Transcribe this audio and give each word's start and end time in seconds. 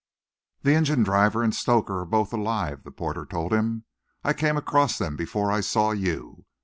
"The 0.63 0.73
engine 0.73 1.03
driver 1.03 1.43
and 1.43 1.53
stoker 1.53 1.99
are 1.99 2.07
both 2.07 2.33
alive," 2.33 2.81
the 2.85 2.89
porter 2.89 3.23
told 3.23 3.53
him. 3.53 3.83
"I 4.23 4.33
came 4.33 4.57
across 4.57 4.97
them 4.97 5.15
before 5.15 5.51
I 5.51 5.61
saw 5.61 5.91
you. 5.91 6.45